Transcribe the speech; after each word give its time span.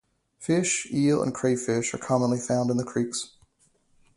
Fish, 0.39 0.87
eels 0.91 1.21
and 1.21 1.31
crayfish 1.31 1.93
are 1.93 1.99
commonly 1.99 2.39
found 2.39 2.71
in 2.71 2.77
the 2.77 2.83
creeks. 2.83 3.33